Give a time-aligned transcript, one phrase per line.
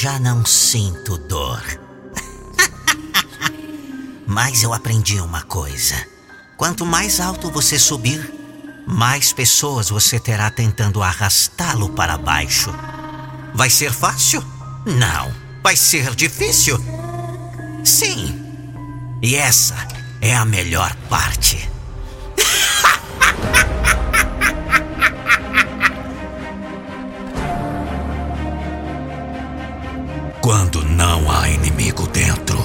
[0.00, 1.60] Já não sinto dor.
[4.24, 5.96] Mas eu aprendi uma coisa.
[6.56, 8.32] Quanto mais alto você subir,
[8.86, 12.72] mais pessoas você terá tentando arrastá-lo para baixo.
[13.52, 14.40] Vai ser fácil?
[14.86, 15.34] Não.
[15.64, 16.78] Vai ser difícil?
[17.84, 18.40] Sim.
[19.20, 19.74] E essa
[20.20, 21.67] é a melhor parte.
[30.98, 32.58] Não há inimigo dentro,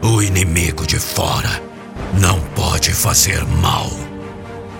[0.00, 1.60] o inimigo de fora
[2.20, 3.90] não pode fazer mal.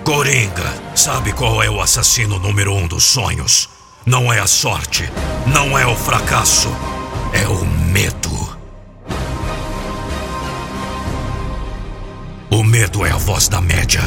[0.05, 3.69] Coringa sabe qual é o assassino número um dos sonhos.
[4.07, 5.11] Não é a sorte,
[5.45, 6.69] não é o fracasso,
[7.33, 8.57] é o medo.
[12.49, 14.03] O medo é a voz da média.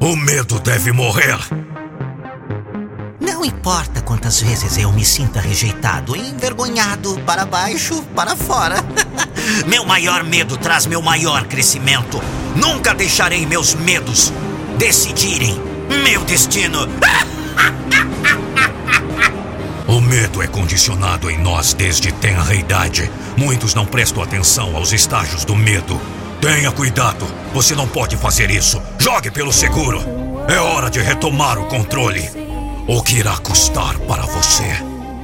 [0.00, 1.38] O medo deve morrer.
[3.50, 8.76] Importa quantas vezes eu me sinta rejeitado, envergonhado, para baixo, para fora.
[9.66, 12.22] meu maior medo traz meu maior crescimento.
[12.54, 14.32] Nunca deixarei meus medos
[14.78, 15.60] decidirem
[16.04, 16.78] meu destino.
[19.86, 23.10] O medo é condicionado em nós desde tenra idade.
[23.36, 26.00] Muitos não prestam atenção aos estágios do medo.
[26.40, 28.80] Tenha cuidado, você não pode fazer isso.
[29.00, 30.00] Jogue pelo seguro.
[30.48, 32.49] É hora de retomar o controle.
[32.92, 34.64] O que irá custar para você?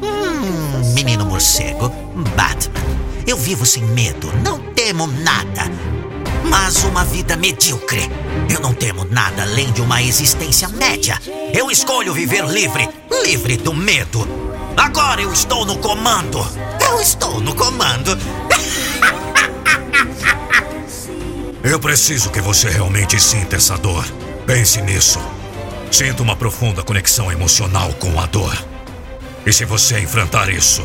[0.01, 1.89] Hum, menino morcego,
[2.37, 2.79] Batman.
[3.27, 5.65] Eu vivo sem medo, não temo nada.
[6.49, 8.09] Mas uma vida medíocre.
[8.49, 11.21] Eu não temo nada além de uma existência média.
[11.53, 12.89] Eu escolho viver livre,
[13.25, 14.29] livre do medo.
[14.77, 16.47] Agora eu estou no comando.
[16.81, 18.17] Eu estou no comando.
[21.65, 24.07] Eu preciso que você realmente sinta essa dor.
[24.47, 25.19] Pense nisso.
[25.91, 28.57] Sinta uma profunda conexão emocional com a dor.
[29.47, 30.83] E se você enfrentar isso?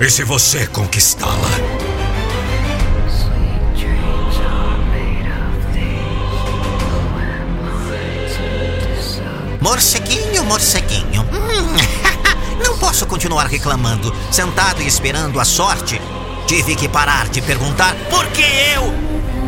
[0.00, 1.50] E se você conquistá-la?
[9.60, 11.22] Morceguinho, morceguinho.
[11.32, 11.76] Hum.
[12.64, 16.00] Não posso continuar reclamando, sentado e esperando a sorte.
[16.46, 18.42] Tive que parar de perguntar por que
[18.74, 18.92] eu?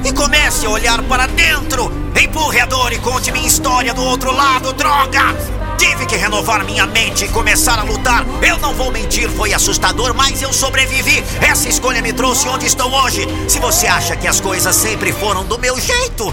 [0.05, 1.91] E comece a olhar para dentro.
[2.21, 5.35] Empurre a dor e conte minha história do outro lado, droga!
[5.77, 8.25] Tive que renovar minha mente e começar a lutar.
[8.41, 11.23] Eu não vou mentir, foi assustador, mas eu sobrevivi.
[11.41, 13.27] Essa escolha me trouxe onde estou hoje.
[13.49, 16.33] Se você acha que as coisas sempre foram do meu jeito,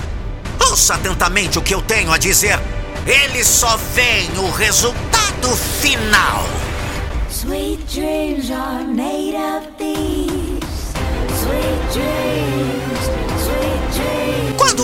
[0.60, 2.60] ouça atentamente o que eu tenho a dizer.
[3.08, 5.48] Ele só vem o resultado
[5.82, 6.46] final.
[7.32, 10.09] Sweet dreams are made of these.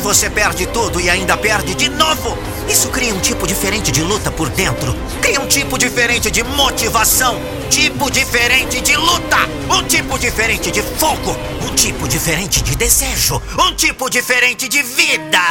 [0.05, 2.37] Você perde tudo e ainda perde de novo,
[2.69, 4.95] isso cria um tipo diferente de luta por dentro.
[5.19, 7.41] Cria um tipo diferente de motivação.
[7.71, 9.37] Tipo diferente de luta.
[9.67, 11.35] Um tipo diferente de fogo.
[11.63, 13.41] Um tipo diferente de desejo.
[13.59, 15.41] Um tipo diferente de vida.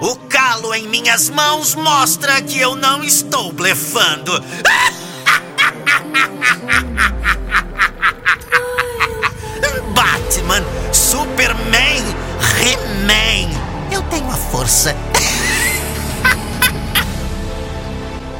[0.00, 4.32] O calo em minhas mãos mostra que eu não estou blefando.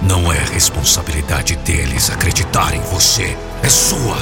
[0.09, 3.37] Não é responsabilidade deles acreditar em você.
[3.63, 4.17] É sua.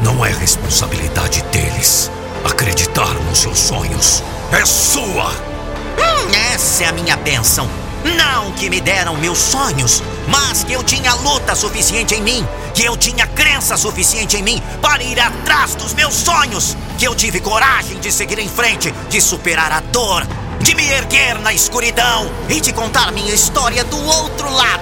[0.00, 2.10] Não é responsabilidade deles
[2.42, 4.22] acreditar nos seus sonhos.
[4.50, 5.28] É sua.
[5.28, 7.68] Hum, essa é a minha bênção.
[8.16, 12.84] Não que me deram meus sonhos, mas que eu tinha luta suficiente em mim, que
[12.84, 17.40] eu tinha crença suficiente em mim para ir atrás dos meus sonhos, que eu tive
[17.40, 20.26] coragem de seguir em frente, de superar a dor,
[20.60, 24.75] de me erguer na escuridão e de contar minha história do outro lado.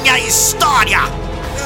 [0.00, 1.00] Minha história!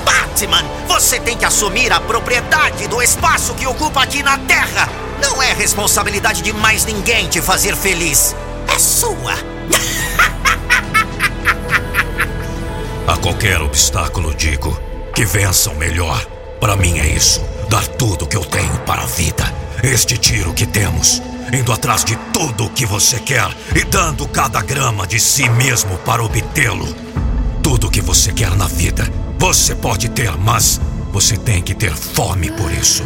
[0.06, 4.88] Batman, você tem que assumir a propriedade do espaço que ocupa aqui na Terra.
[5.20, 8.34] Não é responsabilidade de mais ninguém te fazer feliz.
[8.75, 9.34] É sua.
[13.06, 14.81] A qualquer obstáculo digo
[15.14, 16.25] que vençam melhor.
[16.58, 19.44] Para mim é isso, dar tudo que eu tenho para a vida.
[19.82, 21.20] Este tiro que temos,
[21.52, 25.99] indo atrás de tudo o que você quer e dando cada grama de si mesmo
[25.99, 27.12] para obtê-lo.
[27.62, 29.05] Tudo o que você quer na vida,
[29.38, 30.81] você pode ter, mas
[31.12, 33.05] você tem que ter fome por isso.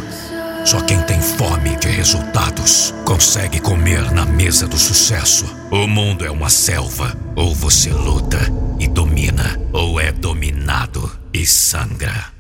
[0.65, 5.45] Só quem tem fome de resultados consegue comer na mesa do sucesso.
[5.71, 7.17] O mundo é uma selva.
[7.37, 8.39] Ou você luta
[8.81, 12.36] e domina, ou é dominado e sangra.